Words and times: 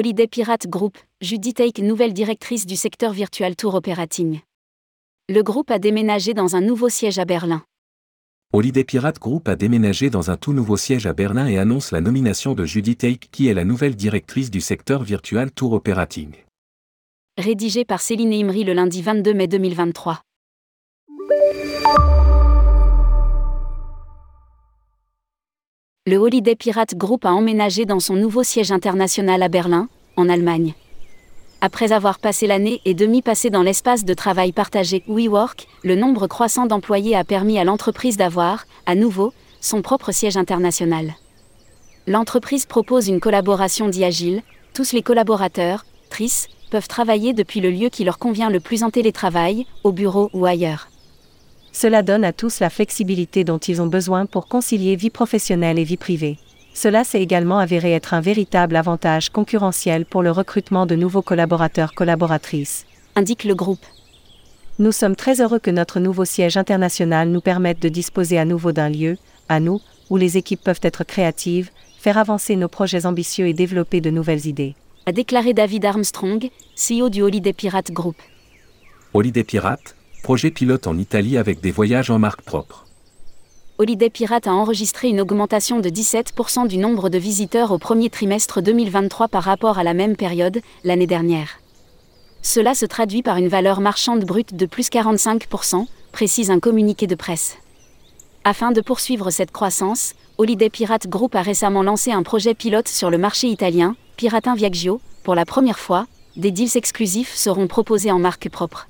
Holiday 0.00 0.28
Pirate 0.28 0.66
Group, 0.66 0.96
Judy 1.20 1.52
Take, 1.52 1.82
nouvelle 1.82 2.14
directrice 2.14 2.64
du 2.64 2.74
secteur 2.74 3.12
virtual 3.12 3.54
tour 3.54 3.74
operating. 3.74 4.40
Le 5.28 5.42
groupe 5.42 5.70
a 5.70 5.78
déménagé 5.78 6.32
dans 6.32 6.56
un 6.56 6.62
nouveau 6.62 6.88
siège 6.88 7.18
à 7.18 7.26
Berlin. 7.26 7.62
Holiday 8.54 8.82
Pirate 8.82 9.18
Group 9.18 9.46
a 9.46 9.56
déménagé 9.56 10.08
dans 10.08 10.30
un 10.30 10.38
tout 10.38 10.54
nouveau 10.54 10.78
siège 10.78 11.04
à 11.04 11.12
Berlin 11.12 11.48
et 11.48 11.58
annonce 11.58 11.90
la 11.90 12.00
nomination 12.00 12.54
de 12.54 12.64
Judy 12.64 12.96
Take 12.96 13.28
qui 13.30 13.48
est 13.48 13.52
la 13.52 13.66
nouvelle 13.66 13.94
directrice 13.94 14.50
du 14.50 14.62
secteur 14.62 15.02
virtual 15.02 15.50
tour 15.50 15.74
operating. 15.74 16.30
Rédigé 17.36 17.84
par 17.84 18.00
Céline 18.00 18.32
Imri 18.32 18.64
le 18.64 18.72
lundi 18.72 19.02
22 19.02 19.34
mai 19.34 19.48
2023. 19.48 20.22
Le 26.10 26.16
Holiday 26.16 26.56
Pirate 26.56 26.96
Group 26.96 27.24
a 27.24 27.30
emménagé 27.30 27.84
dans 27.86 28.00
son 28.00 28.16
nouveau 28.16 28.42
siège 28.42 28.72
international 28.72 29.44
à 29.44 29.48
Berlin, 29.48 29.88
en 30.16 30.28
Allemagne. 30.28 30.74
Après 31.60 31.92
avoir 31.92 32.18
passé 32.18 32.48
l'année 32.48 32.80
et 32.84 32.94
demi 32.94 33.22
passée 33.22 33.48
dans 33.48 33.62
l'espace 33.62 34.04
de 34.04 34.12
travail 34.12 34.50
partagé 34.50 35.04
WeWork, 35.06 35.68
le 35.84 35.94
nombre 35.94 36.26
croissant 36.26 36.66
d'employés 36.66 37.14
a 37.14 37.22
permis 37.22 37.60
à 37.60 37.64
l'entreprise 37.64 38.16
d'avoir, 38.16 38.64
à 38.86 38.96
nouveau, 38.96 39.32
son 39.60 39.82
propre 39.82 40.10
siège 40.10 40.36
international. 40.36 41.14
L'entreprise 42.08 42.66
propose 42.66 43.06
une 43.06 43.20
collaboration 43.20 43.86
dit 43.86 44.04
agile, 44.04 44.42
tous 44.74 44.90
les 44.92 45.02
collaborateurs, 45.02 45.84
TRIS, 46.08 46.48
peuvent 46.72 46.88
travailler 46.88 47.34
depuis 47.34 47.60
le 47.60 47.70
lieu 47.70 47.88
qui 47.88 48.02
leur 48.02 48.18
convient 48.18 48.50
le 48.50 48.58
plus 48.58 48.82
en 48.82 48.90
télétravail, 48.90 49.64
au 49.84 49.92
bureau 49.92 50.28
ou 50.32 50.44
ailleurs. 50.44 50.89
Cela 51.72 52.02
donne 52.02 52.24
à 52.24 52.32
tous 52.32 52.60
la 52.60 52.70
flexibilité 52.70 53.44
dont 53.44 53.58
ils 53.58 53.80
ont 53.80 53.86
besoin 53.86 54.26
pour 54.26 54.48
concilier 54.48 54.96
vie 54.96 55.10
professionnelle 55.10 55.78
et 55.78 55.84
vie 55.84 55.96
privée. 55.96 56.38
Cela 56.74 57.04
s'est 57.04 57.22
également 57.22 57.58
avéré 57.58 57.92
être 57.92 58.14
un 58.14 58.20
véritable 58.20 58.76
avantage 58.76 59.30
concurrentiel 59.30 60.04
pour 60.06 60.22
le 60.22 60.30
recrutement 60.30 60.86
de 60.86 60.94
nouveaux 60.94 61.22
collaborateurs 61.22 61.94
collaboratrices. 61.94 62.86
Indique 63.16 63.44
le 63.44 63.54
groupe. 63.54 63.84
Nous 64.78 64.92
sommes 64.92 65.16
très 65.16 65.40
heureux 65.40 65.58
que 65.58 65.70
notre 65.70 66.00
nouveau 66.00 66.24
siège 66.24 66.56
international 66.56 67.28
nous 67.28 67.40
permette 67.40 67.82
de 67.82 67.88
disposer 67.88 68.38
à 68.38 68.44
nouveau 68.44 68.72
d'un 68.72 68.88
lieu, 68.88 69.18
à 69.48 69.60
nous, 69.60 69.80
où 70.08 70.16
les 70.16 70.36
équipes 70.38 70.62
peuvent 70.62 70.80
être 70.82 71.04
créatives, 71.04 71.70
faire 71.98 72.18
avancer 72.18 72.56
nos 72.56 72.68
projets 72.68 73.04
ambitieux 73.04 73.46
et 73.46 73.52
développer 73.52 74.00
de 74.00 74.10
nouvelles 74.10 74.46
idées. 74.46 74.74
A 75.06 75.12
déclaré 75.12 75.52
David 75.52 75.84
Armstrong, 75.84 76.48
CEO 76.76 77.10
du 77.10 77.20
Holiday 77.20 77.52
Pirate 77.52 77.90
Group. 77.90 78.16
Holiday 79.12 79.44
Pirate, 79.44 79.96
projet 80.20 80.50
pilote 80.50 80.86
en 80.86 80.96
Italie 80.96 81.36
avec 81.38 81.60
des 81.60 81.70
voyages 81.70 82.10
en 82.10 82.18
marque 82.18 82.42
propre. 82.42 82.86
Holiday 83.78 84.10
Pirate 84.10 84.46
a 84.46 84.52
enregistré 84.52 85.08
une 85.08 85.20
augmentation 85.20 85.80
de 85.80 85.88
17% 85.88 86.68
du 86.68 86.76
nombre 86.76 87.08
de 87.08 87.18
visiteurs 87.18 87.72
au 87.72 87.78
premier 87.78 88.10
trimestre 88.10 88.60
2023 88.60 89.28
par 89.28 89.42
rapport 89.42 89.78
à 89.78 89.84
la 89.84 89.94
même 89.94 90.16
période, 90.16 90.60
l'année 90.84 91.06
dernière. 91.06 91.60
Cela 92.42 92.74
se 92.74 92.84
traduit 92.86 93.22
par 93.22 93.38
une 93.38 93.48
valeur 93.48 93.80
marchande 93.80 94.24
brute 94.24 94.54
de 94.54 94.66
plus 94.66 94.90
45%, 94.90 95.86
précise 96.12 96.50
un 96.50 96.60
communiqué 96.60 97.06
de 97.06 97.14
presse. 97.14 97.56
Afin 98.44 98.72
de 98.72 98.82
poursuivre 98.82 99.30
cette 99.30 99.50
croissance, 99.50 100.14
Holiday 100.38 100.70
Pirate 100.70 101.08
Group 101.08 101.34
a 101.34 101.42
récemment 101.42 101.82
lancé 101.82 102.12
un 102.12 102.22
projet 102.22 102.54
pilote 102.54 102.88
sur 102.88 103.10
le 103.10 103.18
marché 103.18 103.48
italien, 103.48 103.96
Piratin 104.16 104.54
Viaggio. 104.54 105.00
Pour 105.22 105.34
la 105.34 105.44
première 105.44 105.78
fois, 105.78 106.06
des 106.36 106.50
deals 106.50 106.76
exclusifs 106.76 107.34
seront 107.34 107.66
proposés 107.66 108.10
en 108.10 108.18
marque 108.18 108.48
propre. 108.48 108.88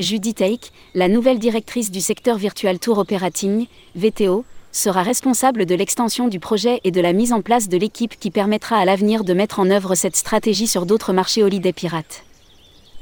Judy 0.00 0.32
Take, 0.32 0.70
la 0.94 1.08
nouvelle 1.08 1.40
directrice 1.40 1.90
du 1.90 2.00
secteur 2.00 2.36
Virtual 2.36 2.78
Tour 2.78 2.98
Operating, 2.98 3.66
VTO, 3.96 4.44
sera 4.70 5.02
responsable 5.02 5.66
de 5.66 5.74
l'extension 5.74 6.28
du 6.28 6.38
projet 6.38 6.80
et 6.84 6.92
de 6.92 7.00
la 7.00 7.12
mise 7.12 7.32
en 7.32 7.42
place 7.42 7.68
de 7.68 7.76
l'équipe 7.76 8.16
qui 8.16 8.30
permettra 8.30 8.76
à 8.76 8.84
l'avenir 8.84 9.24
de 9.24 9.34
mettre 9.34 9.58
en 9.58 9.70
œuvre 9.70 9.96
cette 9.96 10.14
stratégie 10.14 10.68
sur 10.68 10.86
d'autres 10.86 11.12
marchés 11.12 11.42
Holiday 11.42 11.72
Pirates. 11.72 12.22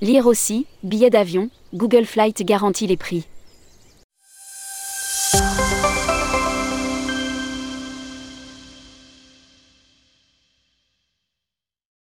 Lire 0.00 0.26
aussi, 0.26 0.64
billets 0.82 1.10
d'avion, 1.10 1.50
Google 1.74 2.06
Flight 2.06 2.42
garantit 2.42 2.86
les 2.86 2.96
prix. 2.96 3.26